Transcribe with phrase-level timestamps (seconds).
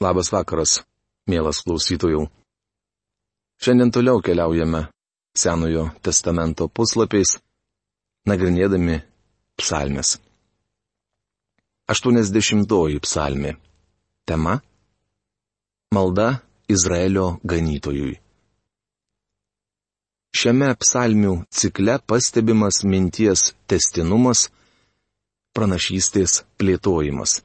[0.00, 0.78] Labas vakaras,
[1.28, 2.22] mielas klausytojų.
[3.60, 4.86] Šiandien toliau keliaujame
[5.36, 7.34] Senojo testamento puslapiais,
[8.24, 8.96] nagrinėdami
[9.60, 10.14] psalmes.
[11.92, 13.52] 80 psalmė.
[14.24, 14.62] Tema-
[15.94, 16.40] Malda
[16.72, 18.16] Izraelio ganytojui.
[20.32, 24.48] Šiame psalmių cikle pastebimas minties testinumas,
[25.52, 27.42] pranašystės plėtojimas.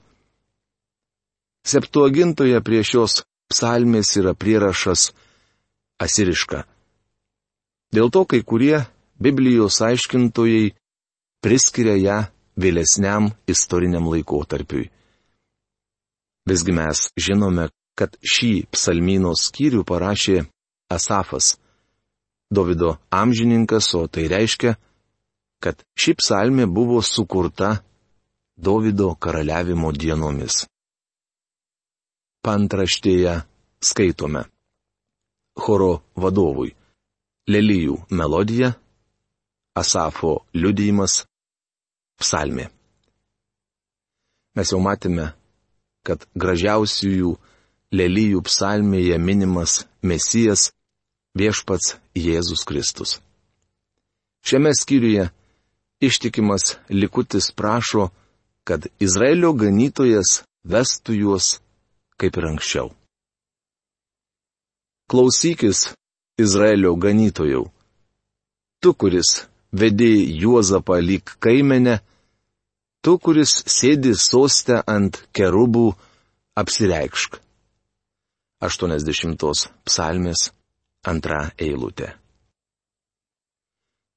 [1.65, 5.07] Septuagintoje prie šios psalmės yra prierašas
[5.97, 6.59] asiriška.
[7.89, 8.83] Dėl to kai kurie
[9.17, 10.75] Biblijos aiškintojai
[11.41, 12.17] priskiria ją
[12.61, 14.91] vėlesniam istoriniam laikotarpiui.
[16.45, 20.43] Visgi mes žinome, kad šį psalmino skyrių parašė
[20.93, 21.55] Asafas,
[22.53, 24.75] Davido amžininkas, o tai reiškia,
[25.63, 27.79] kad ši psalmė buvo sukurta
[28.53, 30.67] Davido karaliavimo dienomis
[32.45, 33.39] pantraštėje
[33.81, 34.45] skaitome.
[35.57, 36.75] Choro vadovui.
[37.49, 38.73] Lelyjų melodija,
[39.75, 41.25] Asafo liudijimas,
[42.21, 42.69] psalmė.
[44.55, 45.33] Mes jau matėme,
[46.07, 47.33] kad gražiausiųjų
[47.91, 50.69] lelyjų psalmėje minimas Mesijas
[51.37, 53.19] viešpats Jėzus Kristus.
[54.45, 55.27] Šiame skyriuje
[55.99, 58.09] ištikimas likutis prašo,
[58.63, 61.59] kad Izraelio ganytojas vestų juos
[62.19, 62.89] kaip ir anksčiau.
[65.11, 65.91] Klausykis,
[66.41, 67.67] Izraelio ganytojau.
[68.81, 71.99] Tu, kuris vedėjai Juozapą lyg kaimenę,
[73.03, 75.91] tu, kuris sėdi sostę ant kerubų,
[76.57, 77.39] apsireikšk.
[78.65, 79.45] 80
[79.85, 80.49] psalmės
[81.05, 82.15] antra eilutė.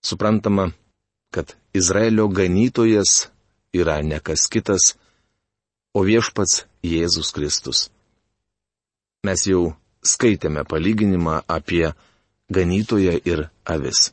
[0.00, 0.70] Suprantama,
[1.34, 3.28] kad Izraelio ganytojas
[3.74, 4.94] yra ne kas kitas,
[5.98, 7.88] o viešpats Jėzus Kristus.
[9.26, 9.72] Mes jau
[10.06, 11.88] skaitėme palyginimą apie
[12.54, 14.12] ganytoją ir avis.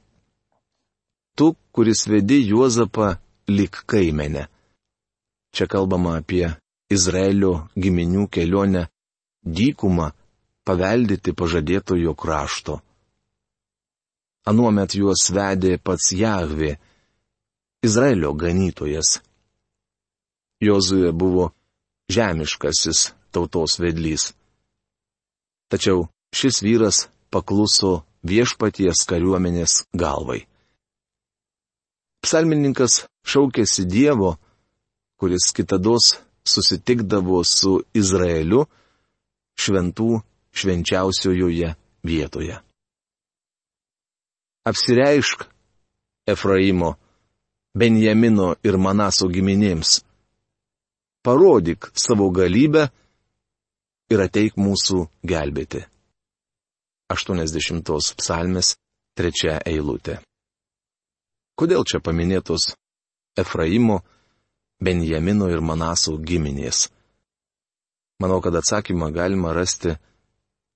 [1.37, 3.11] Tu, kuris vedi Juozapą
[3.53, 4.47] lik kaimenę.
[5.53, 6.47] Čia kalbama apie
[6.89, 8.87] Izraelio giminių kelionę
[9.45, 10.09] dykumą
[10.65, 12.79] paveldyti pažadėtojo krašto.
[14.49, 16.71] Anuomet juos vedė pats Jahvi,
[17.85, 19.19] Izraelio ganytojas.
[20.61, 21.51] Jozuje buvo
[22.09, 24.33] žemiškasis tautos vedlys.
[25.69, 30.45] Tačiau šis vyras pakluso viešpaties kariuomenės galvai.
[32.25, 34.37] Psalmininkas šaukėsi Dievo,
[35.21, 38.65] kuris kitados susitikdavo su Izraeliu
[39.57, 40.21] šventų
[40.55, 42.57] švenčiausiojoje vietoje.
[44.65, 45.45] Apsireišk
[46.25, 46.95] Efraimo,
[47.77, 49.99] Benjamino ir Manaso giminėms
[51.25, 52.85] parodyk savo galybę
[54.13, 55.81] ir ateik mūsų gelbėti.
[57.09, 58.75] 80 psalmės
[59.17, 60.19] trečia eilutė.
[61.55, 62.75] Kodėl čia paminėtos
[63.39, 64.03] Efraimo,
[64.81, 66.89] Benjamino ir Manaso giminės?
[68.19, 69.95] Manau, kad atsakymą galima rasti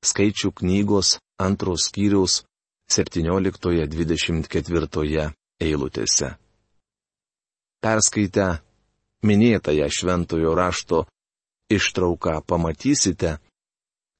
[0.05, 2.43] skaičių knygos antros skyriaus
[2.89, 6.37] 17-24 eilutėse.
[7.83, 8.59] Perskaitę
[9.24, 11.06] minėtąją šventojo rašto
[11.69, 13.38] ištrauką pamatysite,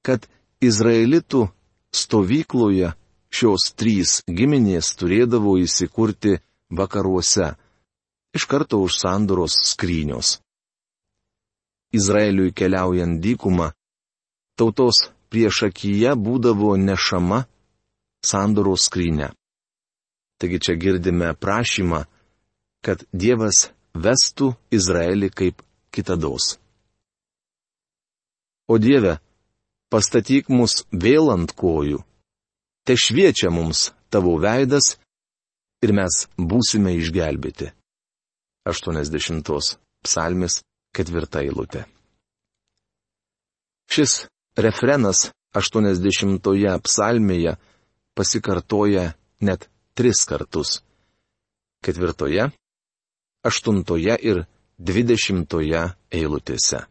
[0.06, 0.28] kad
[0.60, 1.48] Izraelitų
[1.94, 2.92] stovykloje
[3.32, 6.38] šios trys giminės turėdavo įsikurti
[6.70, 7.54] vakaruose,
[8.36, 10.38] iš karto už sandoros skrynios.
[11.90, 13.72] Izraeliui keliaujant dykumą,
[14.54, 17.44] tautos priešakyje būdavo nešama
[18.22, 19.32] sandoros skrynė.
[20.38, 22.04] Taigi čia girdime prašymą,
[22.84, 25.62] kad Dievas vestų Izraelį kaip
[25.94, 26.56] kitados.
[28.70, 29.18] O Dieve,
[29.90, 31.98] pastatyk mus vėl ant kojų,
[32.86, 34.94] te šviečia mums tavo veidas
[35.82, 37.72] ir mes būsime išgelbėti.
[38.68, 39.50] 80
[40.04, 40.60] psalmis
[40.94, 41.86] ketvirta eilutė.
[43.90, 46.38] Šis refrenas 80
[46.86, 47.56] psalmėje
[48.14, 49.08] pasikartoja
[49.42, 49.66] net
[49.98, 50.78] tris kartus.
[51.82, 52.50] Ketvirtoje
[53.46, 54.44] aštuntoje ir
[54.80, 55.82] dvidešimtoje
[56.12, 56.84] eilutėse.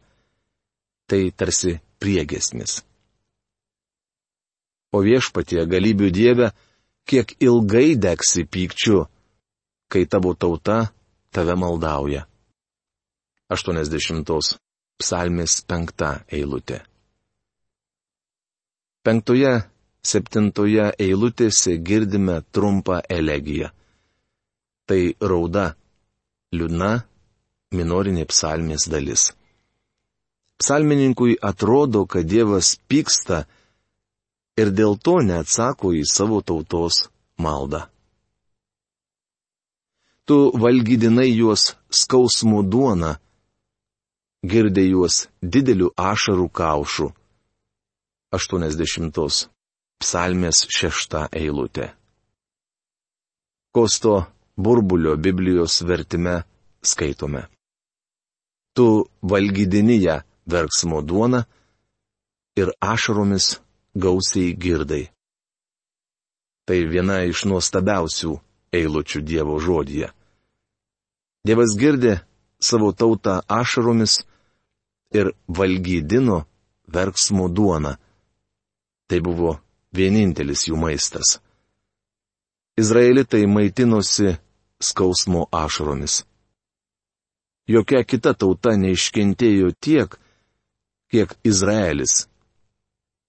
[1.10, 2.80] Tai tarsi priegesmis.
[4.90, 6.50] O viešpatie galybių Dieve,
[7.06, 9.04] kiek ilgai degsi pykčiu,
[9.90, 10.90] kai tavo tauta
[11.34, 12.26] tave maldauja.
[13.50, 14.58] 80
[15.00, 16.82] psalmės penkta eilutė.
[19.02, 19.52] Penktoje,
[20.04, 23.70] septintoje eilutėse girdime trumpą elegiją.
[24.86, 25.70] Tai rauda
[26.54, 26.90] liūdna
[27.74, 29.30] minorinė psalmės dalis.
[30.60, 33.44] Psalmininkui atrodo, kad Dievas pyksta
[34.60, 37.06] ir dėl to neatsako į savo tautos
[37.40, 37.86] maldą.
[40.28, 43.14] Tu valgydinai juos skausmų duona,
[44.46, 47.08] girdė juos dideliu ašarų kaušu.
[48.36, 49.48] 80.
[50.00, 51.90] Psalmės šešta eilutė.
[53.74, 54.14] Kosto
[54.64, 56.42] burbulio Biblijos vertime
[56.90, 57.42] skaitome.
[58.76, 58.86] Tu
[59.22, 60.16] valgydini ją
[60.52, 61.44] verksmo duona
[62.60, 63.46] ir ašaromis
[63.94, 65.04] gausiai girdai.
[66.66, 68.32] Tai viena iš nuostabiausių
[68.78, 70.10] eilučių Dievo žodyje.
[71.46, 72.20] Dievas girdė
[72.60, 74.20] savo tautą ašaromis
[75.18, 76.44] ir valgydino
[76.94, 77.96] verksmo duoną.
[79.08, 79.56] Tai buvo
[79.96, 81.40] vienintelis jų maistas.
[82.78, 84.36] Izraelitai maitinosi
[84.80, 86.24] skausmo ašaromis.
[87.70, 90.16] Jokia kita tauta neiškentėjo tiek,
[91.12, 92.26] kiek Izraelis.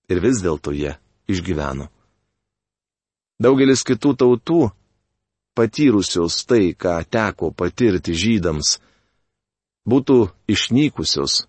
[0.09, 0.95] Ir vis dėlto jie
[1.29, 1.87] išgyveno.
[3.41, 4.61] Daugelis kitų tautų,
[5.57, 8.79] patyrusios tai, ką teko patirti žydams,
[9.85, 10.17] būtų
[10.49, 11.45] išnykusios,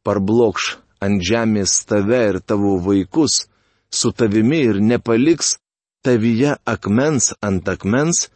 [0.04, 3.46] parblokš ant žemės tave ir tavo vaikus,
[3.92, 5.58] su tavimi ir nepaliks
[6.04, 8.28] tavyje akmens ant akmens,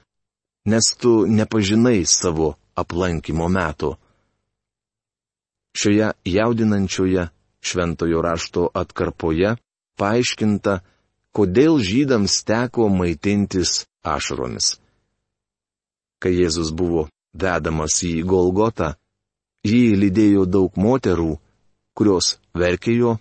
[0.71, 3.97] nes tu nepažinai savo aplankimo metų.
[5.79, 7.29] Šioje jaudinančioje
[7.63, 9.57] šventojo rašto atkarpoje
[9.99, 10.81] paaiškinta,
[11.37, 14.77] kodėl žydams teko maitintis ašaromis.
[16.23, 18.93] Kai Jėzus buvo vedamas į Golgotą,
[19.67, 21.33] jį lydėjo daug moterų,
[21.97, 23.17] kurios verkėjo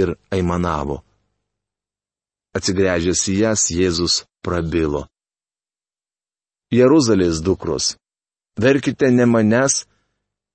[0.00, 1.02] ir aimanavo.
[2.52, 5.06] Atsigręžęs į jas, Jėzus prabilo.
[6.72, 7.94] Jeruzalės dukros.
[8.60, 9.86] Verkite ne manęs,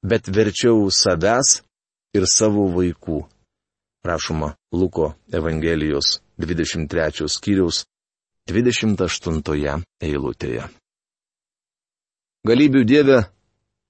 [0.05, 1.61] bet verčiau savęs
[2.13, 3.23] ir savo vaikų.
[4.05, 7.85] Rašoma Luko Evangelijos 23 skyriaus
[8.47, 10.69] 28 eilutėje.
[12.47, 13.17] Galybių Dieve,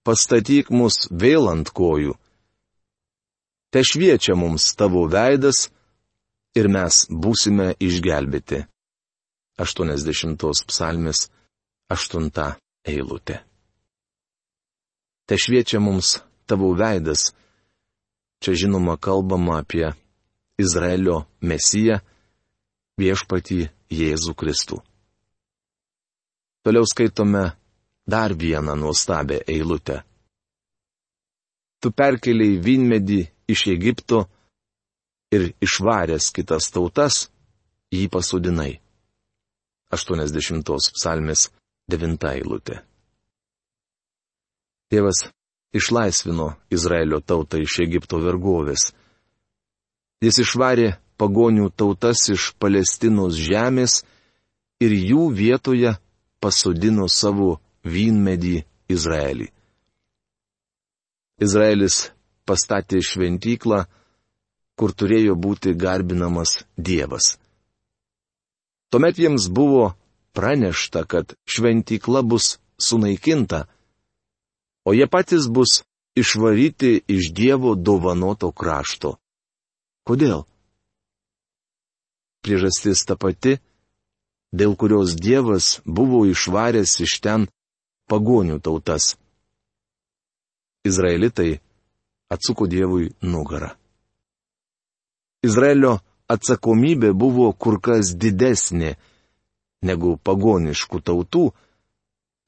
[0.07, 2.15] pastatyk mus vėl ant kojų.
[3.69, 5.67] Te šviečia mums tavo veidas
[6.57, 8.63] ir mes būsime išgelbėti.
[9.57, 11.27] 80 psalmės
[11.89, 12.55] aštunta
[12.85, 13.39] eilutė.
[15.27, 16.17] Te šviečia mums
[16.47, 17.31] tavo veidas.
[18.41, 19.89] Čia žinoma kalbama apie
[20.61, 21.97] Izraelio mesiją,
[23.01, 23.59] viešpatį
[23.97, 24.77] Jėzų Kristų.
[26.63, 27.43] Toliau skaitome
[28.07, 30.03] dar vieną nuostabę eilutę.
[31.81, 33.19] Tu perkeliai vynmedį
[33.53, 34.25] iš Egipto
[35.31, 37.27] ir išvaręs kitas tautas,
[37.93, 38.77] jį pasodinai.
[39.93, 41.47] 80 psalmės
[41.87, 42.81] Devinta eilutė.
[44.91, 45.21] Tėvas
[45.75, 48.89] išlaisvino Izraelio tautą iš Egipto vergovės.
[50.23, 54.01] Jis išvarė pagonių tautas iš Palestinos žemės
[54.83, 55.95] ir jų vietoje
[56.43, 57.57] pasodino savo
[57.87, 58.57] vynmedį
[58.91, 59.47] Izraelį.
[61.43, 62.07] Izraelis
[62.47, 63.85] pastatė šventyklą,
[64.77, 67.35] kur turėjo būti garbinamas Dievas.
[68.93, 69.95] Tuomet jiems buvo
[70.37, 73.65] pranešta, kad šventykla bus sunaikinta,
[74.85, 75.81] o jie patys bus
[76.15, 79.17] išvaryti iš Dievo dovanoto krašto.
[80.07, 80.45] Kodėl?
[82.45, 83.57] Priežastis ta pati,
[84.53, 87.49] dėl kurios Dievas buvo išvaręs iš ten
[88.07, 89.17] pagonių tautas.
[90.87, 91.57] Izraelitai
[92.31, 93.73] atsuko Dievui nugarą.
[95.47, 98.95] Izraelio atsakomybė buvo kur kas didesnė
[99.87, 101.45] negu pagoniškų tautų,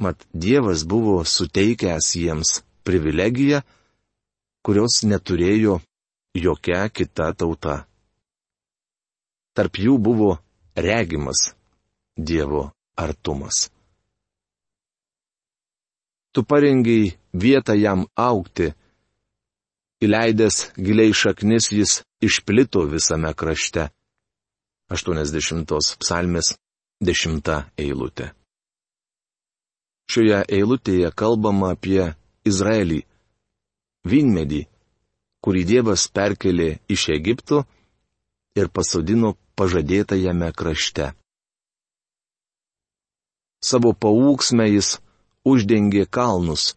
[0.03, 3.61] mat Dievas buvo suteikęs jiems privilegija,
[4.65, 5.79] kurios neturėjo
[6.35, 7.83] jokia kita tauta.
[9.55, 10.37] Tarp jų buvo
[10.75, 11.49] regimas
[12.17, 13.69] Dievo artumas.
[16.31, 18.73] Tu parengiai vietą jam aukti,
[20.03, 23.89] įleidęs giliai šaknis jis išplito visame krašte.
[24.89, 26.55] 80 psalmės
[27.05, 28.31] 10 eilutė.
[30.09, 32.15] Šioje eilutėje kalbama apie
[32.49, 33.03] Izraelį,
[34.09, 34.63] vynmedį,
[35.45, 37.61] kurį Dievas perkelė iš Egipto
[38.57, 41.11] ir pasodino pažadėtajame krašte.
[43.61, 44.95] Savo paūksme jis
[45.45, 46.73] uždengė kalnus,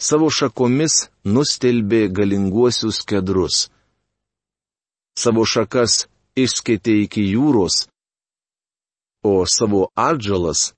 [0.00, 3.68] savo šakomis nustelbė galinguosius kedrus,
[5.18, 7.86] savo šakas išskaitė iki jūros,
[9.24, 10.72] o savo atžalas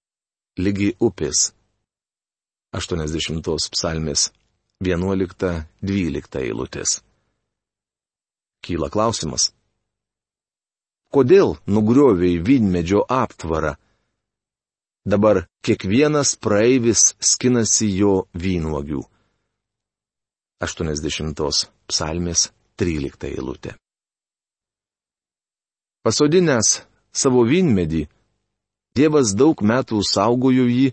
[0.58, 1.52] lygi upės.
[2.76, 4.30] 80 psalmės
[4.85, 7.00] 11-12 eilutės.
[8.61, 9.52] Kyla klausimas.
[11.14, 13.76] Kodėl nugrioviai vynmedžio aptvarą?
[15.07, 19.05] Dabar kiekvienas praeivis skinasi jo vynuogių.
[20.67, 22.49] 80 psalmės
[22.81, 23.77] 13 eilutė.
[26.03, 26.81] Pasodinęs
[27.15, 28.07] savo vynmedį,
[28.97, 30.87] Dievas daug metų saugojo jį,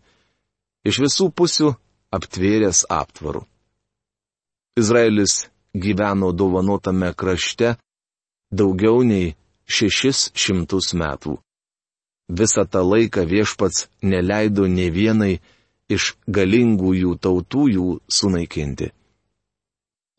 [0.83, 1.69] iš visų pusių
[2.11, 3.45] aptvėręs aptvaru.
[4.75, 7.77] Izraelis gyveno dovanotame krašte
[8.51, 11.37] daugiau nei šešis šimtus metų.
[12.39, 15.33] Visą tą laiką viešpats neleido ne vienai
[15.95, 17.87] iš galingųjų tautų jų
[18.17, 18.89] sunaikinti.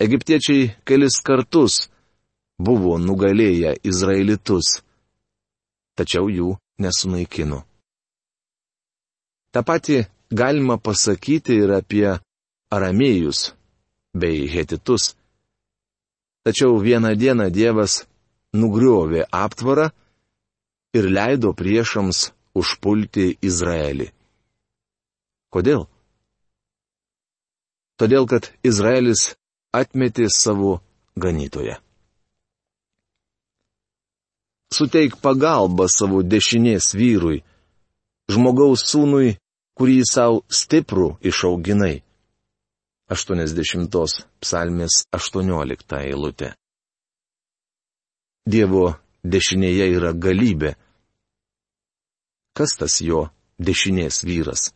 [0.05, 1.89] Egiptiečiai kelis kartus
[2.59, 4.83] buvo nugalėję izraelitus,
[5.99, 7.63] tačiau jų nesunaikino.
[9.53, 12.09] Ta pati galima pasakyti ir apie
[12.75, 13.55] aramėjus
[14.15, 15.15] bei hetitus.
[16.45, 18.03] Tačiau vieną dieną Dievas
[18.55, 19.91] nugriovė aptvarą
[20.95, 24.11] ir leido priešams užpulti Izraelį.
[25.55, 25.87] Kodėl?
[27.99, 29.35] Todėl, kad Izraelis
[29.75, 30.81] atmetė savo
[31.19, 31.79] ganytoją.
[34.75, 37.45] Suteik pagalbą savo dešinės vyrui,
[38.31, 39.37] žmogaus sūnui
[39.79, 42.03] kurį savo stiprų išauginai.
[43.15, 46.55] 80 psalmės 18 eilutė.
[48.49, 50.75] Dievo dešinėje yra galybė.
[52.55, 54.69] Kas tas jo dešinės vyras?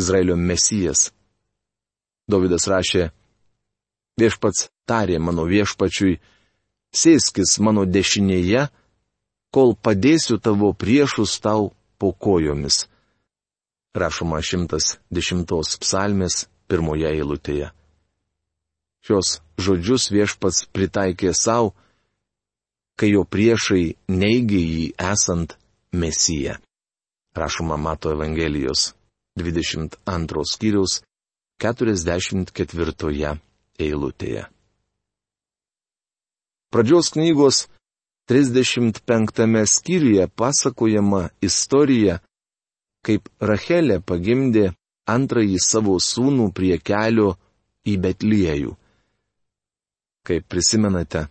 [0.00, 1.10] Izraelio mesijas.
[2.30, 3.10] Davidas rašė,
[4.20, 6.20] viešpats tarė mano viešpačiui,
[6.96, 8.68] sėskis mano dešinėje,
[9.52, 12.86] kol padėsiu tavo priešus tau po kojomis
[13.94, 17.70] rašoma 110 psalmės pirmoje eilutėje.
[19.02, 21.74] Šios žodžius viešpats pritaikė savo,
[22.96, 25.56] kai jo priešai neigė jį esant
[25.92, 26.54] Mesiją.
[27.34, 28.94] Rašoma Mato Evangelijos
[29.36, 31.02] 22 skyriaus
[31.60, 33.38] 44
[33.78, 34.44] eilutėje.
[36.72, 37.68] Pradžios knygos
[38.28, 42.20] 35 skyriuje pasakojama istorija,
[43.04, 44.72] kaip Rachelė pagimdė
[45.06, 47.34] antrąjį savo sūnų prie kelio
[47.84, 48.72] į Betliejų.
[50.24, 51.26] Kaip prisimenate,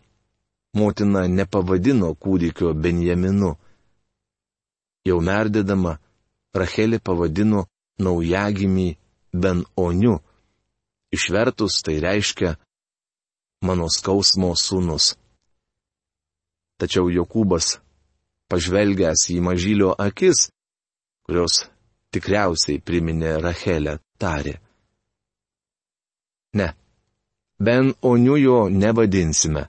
[0.77, 3.55] motina nepavadino kūdikio Benjaminu.
[5.07, 5.97] Jau merdėdama,
[6.53, 7.65] Rachelė pavadino
[8.01, 8.89] naujagimį
[9.33, 10.19] Ben-Oniu.
[11.11, 12.55] Išvertus tai reiškia
[13.67, 15.15] mano skausmo sūnus.
[16.81, 17.77] Tačiau Jokūbas,
[18.49, 20.49] pažvelgęs į mažylio akis,
[21.25, 21.65] kurios
[22.11, 24.57] tikriausiai priminė Rachelę, tarė.
[26.57, 26.73] Ne,
[27.61, 29.67] Ben Oniujo nevadinsime.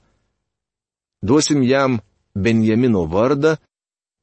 [1.23, 2.01] Duosim jam
[2.35, 3.57] Benjamino vardą,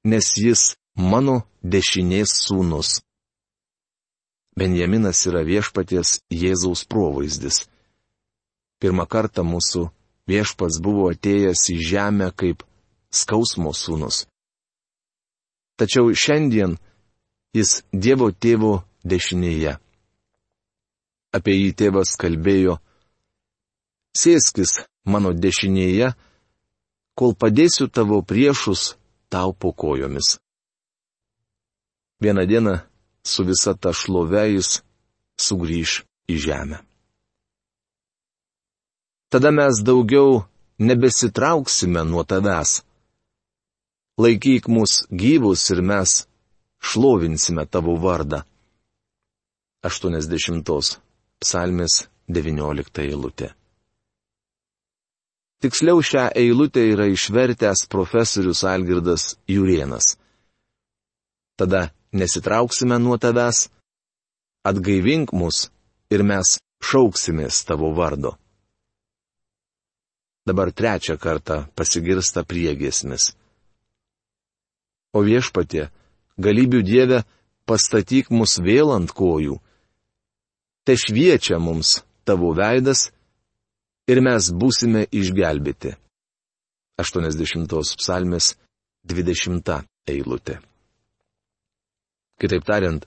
[0.03, 2.99] nes jis mano dešinės sūnus.
[4.59, 7.63] Benjaminas yra viešpaties Jėzaus provaizdis.
[8.83, 9.85] Pirmą kartą mūsų
[10.27, 12.65] viešpats buvo atėjęs į žemę kaip
[13.15, 14.25] skausmo sūnus.
[15.79, 16.75] Tačiau šiandien
[17.55, 19.77] jis Dievo tėvo dešinėje.
[21.31, 22.79] Apie jį tėvas kalbėjo,
[24.17, 26.11] sėskis mano dešinėje,
[27.15, 28.97] kol padėsiu tavo priešus
[29.31, 30.39] tau po kojomis.
[32.21, 32.73] Vieną dieną
[33.23, 34.69] su visa ta šlove jis
[35.45, 35.91] sugrįž
[36.33, 36.77] į žemę.
[39.31, 40.43] Tada mes daugiau
[40.87, 42.71] nebesitrauksime nuo tavęs.
[44.19, 46.11] Laikyk mus gyvus ir mes
[46.87, 48.41] šlovinsime tavo vardą.
[49.83, 50.99] 80
[51.39, 51.93] psalmės
[52.27, 53.53] 19 eilutė.
[55.63, 60.17] Tiksliau šią eilutę yra išvertęs profesorius Algirdas Jurienas.
[61.59, 63.67] Tada nesitrauksime nuo tavęs,
[64.65, 65.69] atgaivink mus
[66.13, 68.35] ir mes šauksimės tavo vardo.
[70.47, 73.33] Dabar trečią kartą pasigirsta priegesmis.
[75.13, 75.89] O viešpatie,
[76.41, 77.19] galybių Dieve,
[77.69, 79.59] pastatyk mus vėl ant kojų.
[80.85, 83.09] Te šviečia mums tavo veidas
[84.09, 85.93] ir mes būsime išgelbėti.
[86.99, 88.55] 80 psalmės
[89.05, 89.77] 20
[90.09, 90.59] eilutė.
[92.39, 93.03] Kitaip tariant,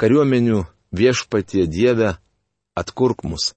[0.00, 0.62] kariuomenių
[0.96, 2.14] viešpatie Dieve
[2.80, 3.52] atkurk mus.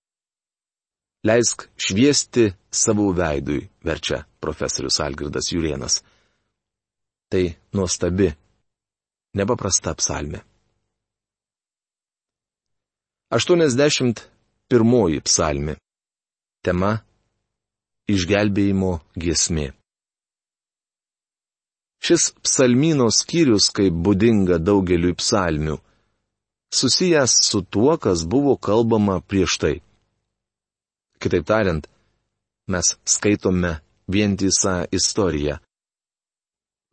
[1.24, 6.02] Leisk šviesti savo veidui, verčia profesorius Algirdas Jurienas.
[7.32, 7.44] Tai
[7.76, 8.30] nuostabi,
[9.36, 10.44] nepaprasta psalmė.
[13.32, 15.76] 81 psalmė.
[16.64, 16.92] Tema-
[18.14, 19.77] išgelbėjimo giesmė.
[22.08, 25.74] Šis psalmino skyrius, kaip būdinga daugeliui psalmių,
[26.72, 29.74] susijęs su tuo, kas buvo kalbama prieš tai.
[31.20, 31.90] Kitaip tariant,
[32.72, 33.74] mes skaitome
[34.08, 35.58] vientisą istoriją.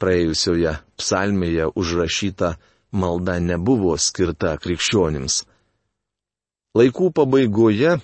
[0.03, 2.57] Praėjusioje psalmėje užrašyta
[2.91, 5.45] malda nebuvo skirta krikščionims.
[6.75, 8.01] Laikų pabaigoje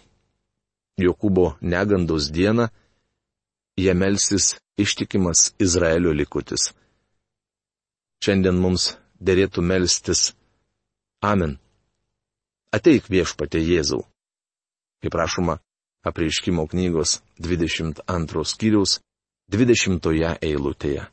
[1.00, 2.68] Jokūbo negandos dieną,
[3.82, 6.70] jie melsis ištikimas Izraelio likutis.
[8.20, 10.30] Šiandien mums dėrėtų melstis
[11.24, 11.58] Amen.
[12.72, 14.06] Ateik viešpatė Jėzau.
[15.00, 15.58] Kaip prašoma,
[16.04, 19.00] apreiškimo knygos 22 skyriaus
[19.52, 21.08] 20 eilutėje.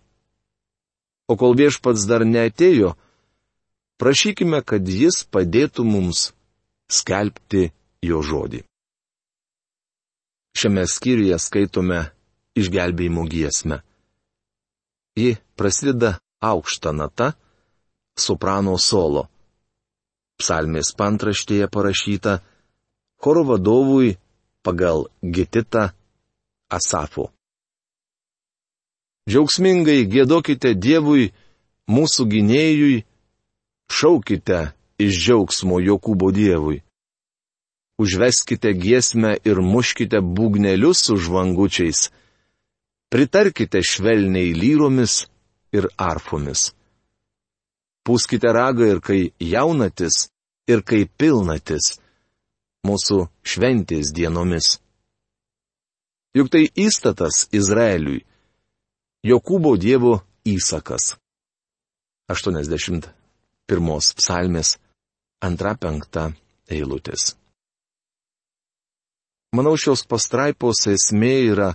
[1.28, 2.94] O kol viešpats dar neatėjo,
[4.00, 6.30] prašykime, kad jis padėtų mums
[6.88, 7.72] skelbti
[8.04, 8.62] jo žodį.
[10.58, 12.00] Šiame skyriuje skaitome
[12.58, 13.82] išgelbėjimo giesmę.
[15.17, 17.32] Ji prasideda aukštą natą,
[18.17, 19.28] soprano solo.
[20.38, 22.39] Psalmės pantraštėje parašyta
[23.21, 24.17] choro vadovui
[24.62, 25.89] pagal Getitą
[26.69, 27.32] Asafo.
[29.28, 31.32] Džiaugsmingai gėdokite Dievui,
[31.89, 33.06] mūsų gynėjui,
[33.91, 34.60] šaukite
[35.02, 36.84] iš džiaugsmo Jokūbo Dievui
[37.97, 42.10] užveskite giesmę ir muškite būgnelius su žvangučiais.
[43.10, 45.26] Pritarkite švelniai lyromis
[45.75, 46.71] ir arfomis.
[48.08, 50.30] Pūskite ragą ir kai jaunatis,
[50.67, 51.97] ir kai pilnatis
[52.88, 54.77] mūsų šventės dienomis.
[56.38, 58.23] Juk tai įstatas Izraeliui,
[59.27, 61.15] Jokūbo dievo įsakas.
[62.32, 63.10] 81
[64.19, 64.77] psalmės
[65.43, 66.34] 2-5
[66.71, 67.34] eilutės.
[69.56, 71.69] Manau, šios pastraipos esmė yra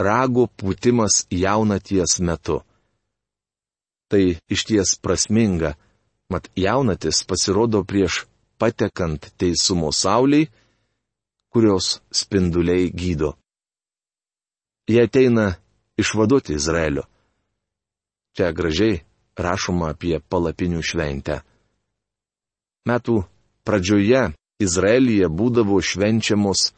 [0.00, 2.60] rago pūtimas jaunaties metu.
[4.10, 5.76] Tai išties prasminga,
[6.30, 8.24] mat jaunatis pasirodo prieš
[8.58, 10.48] patekant teisumo sauliai,
[11.50, 13.34] kurios spinduliai gydo.
[14.90, 15.54] Jie ateina
[15.98, 17.06] išvaduoti Izraelio.
[18.34, 19.00] Čia gražiai
[19.38, 21.40] rašoma apie palapinių šventę.
[22.88, 23.22] Metų
[23.66, 26.70] pradžioje Izraelyje būdavo švenčiamos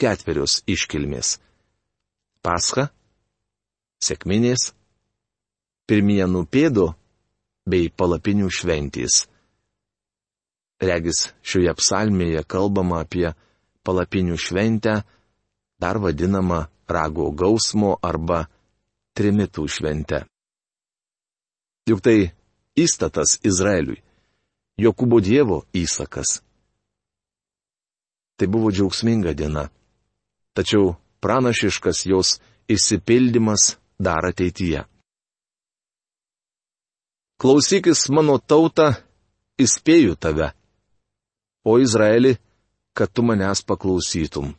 [0.00, 1.36] ketverios iškilmės-
[2.44, 2.90] Pascha,
[4.00, 4.72] Sėkminės,
[5.86, 6.90] Pirmienų pėdo
[7.66, 9.24] bei palapinių šventys.
[10.82, 13.30] Regis šioje psalmėje kalbama apie
[13.86, 14.96] palapinių šventę,
[15.80, 18.44] dar vadinamą rago gausmo arba
[19.16, 20.24] trimitų šventę.
[21.86, 22.18] Juk tai
[22.76, 24.02] įstatas Izraeliui,
[24.76, 26.42] Jokūbo Dievo įsakas.
[28.36, 29.70] Tai buvo džiaugsminga diena
[30.56, 32.28] tačiau pranašiškas jos
[32.68, 34.84] išsipildymas dar ateityje.
[37.36, 38.94] Klausykis mano tautą,
[39.60, 40.52] įspėju tave,
[41.68, 42.36] o Izraeli,
[42.96, 44.54] kad tu manęs paklausytum.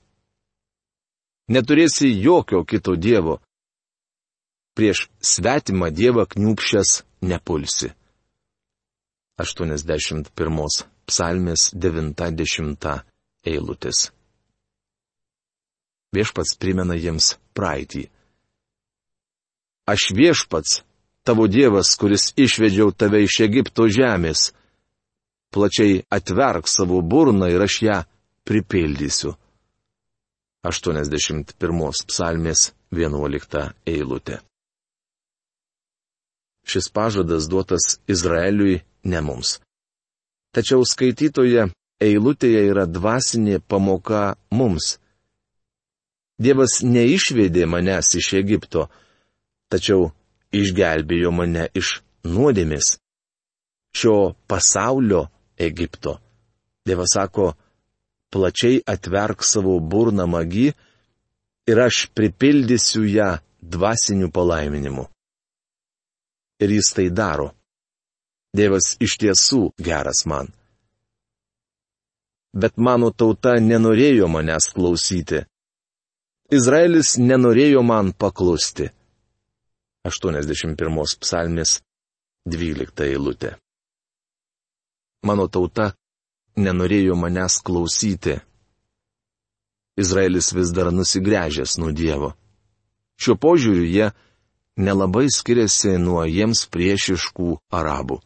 [1.49, 3.39] Neturėsi jokio kito dievo.
[4.77, 7.89] Prieš svetimą dievą kniupšęs nepulsi.
[9.41, 10.29] 81
[11.07, 12.93] psalmės 90
[13.47, 14.11] eilutės
[16.17, 18.07] viešpats primena jiems praeitį.
[19.87, 20.81] Aš viešpats,
[21.27, 24.53] tavo Dievas, kuris išvedžiau tave iš Egipto žemės.
[25.51, 27.97] Plačiai atverk savo burną ir aš ją
[28.47, 29.33] pripildysiu.
[30.63, 34.39] 81 psalmės 11 eilutė.
[36.67, 39.57] Šis pažadas duotas Izraeliui ne mums.
[40.55, 41.67] Tačiau skaitytoje
[42.03, 44.97] eilutėje yra dvasinė pamoka mums.
[46.39, 48.87] Dievas neišvedė manęs iš Egipto,
[49.71, 50.11] tačiau
[50.55, 52.97] išgelbėjo mane iš nuodėmės.
[53.97, 56.17] Šio pasaulio Egipto.
[56.87, 57.53] Dievas sako,
[58.31, 60.69] plačiai atverk savo burną magi
[61.67, 63.29] ir aš pripildysiu ją
[63.61, 65.07] dvasiniu palaiminimu.
[66.63, 67.51] Ir jis tai daro.
[68.55, 70.47] Dievas iš tiesų geras man.
[72.57, 75.43] Bet mano tauta nenorėjo manęs klausyti.
[76.49, 78.87] Izraelis nenorėjo man paklusti.
[80.07, 81.79] 81 psalmis
[82.47, 83.55] 12 eilutė.
[85.27, 85.91] Mano tauta
[86.55, 88.37] nenorėjo manęs klausyti.
[89.97, 92.31] Izraelis vis dar nusigręžęs nuo Dievo.
[93.17, 94.07] Šiuo požiūriu jie
[94.77, 98.19] nelabai skiriasi nuo jiems priešiškų arabų.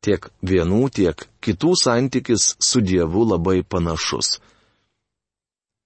[0.00, 4.38] Tiek vienų, tiek kitų santykis su Dievu labai panašus.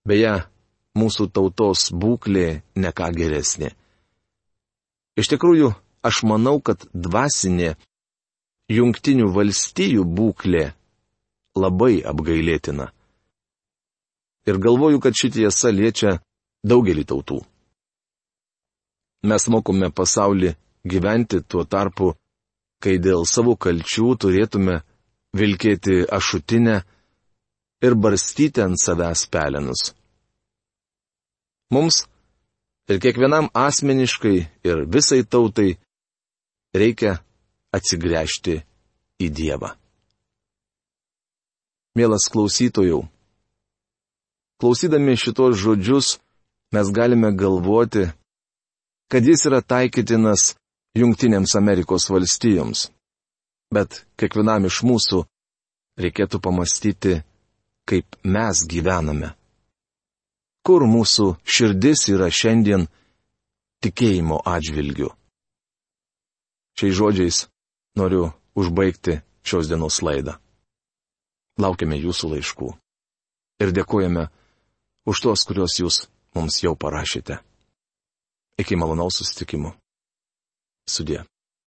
[0.06, 0.36] Beje,
[0.96, 3.74] mūsų tautos būklė neką geresnė.
[5.18, 5.72] Iš tikrųjų,
[6.06, 7.74] aš manau, kad dvasinė
[8.70, 10.70] jungtinių valstijų būklė
[11.58, 12.90] labai apgailėtina.
[14.48, 16.18] Ir galvoju, kad ši tiesa liečia
[16.64, 17.40] daugelį tautų.
[19.26, 20.54] Mes mokome pasaulį
[20.88, 22.14] gyventi tuo tarpu,
[22.80, 24.78] kai dėl savo kalčių turėtume
[25.36, 26.78] vilkėti ašutinę
[27.84, 29.90] ir barstyti ant savęs pelenus.
[31.70, 32.06] Mums
[32.90, 35.78] ir kiekvienam asmeniškai ir visai tautai
[36.74, 37.18] reikia
[37.76, 38.56] atsigręžti
[39.22, 39.70] į Dievą.
[41.94, 43.00] Mielas klausytojų,
[44.62, 46.16] klausydami šitos žodžius
[46.74, 48.06] mes galime galvoti,
[49.10, 50.54] kad jis yra taikytinas
[50.98, 52.88] Junktinėms Amerikos valstijoms.
[53.70, 55.22] Bet kiekvienam iš mūsų
[56.02, 57.20] reikėtų pamastyti,
[57.86, 59.34] kaip mes gyvename.
[60.66, 62.86] Kur mūsų širdis yra šiandien
[63.84, 65.08] tikėjimo atžvilgiu.
[66.76, 67.38] Šiais žodžiais
[67.96, 70.36] noriu užbaigti šios dienos laidą.
[71.60, 72.70] Laukiame jūsų laiškų.
[73.60, 74.28] Ir dėkojame
[75.08, 75.96] už tuos, kuriuos jūs
[76.36, 77.40] mums jau parašėte.
[78.60, 79.74] Iki malonaus susitikimo.
[80.88, 81.24] Sudė.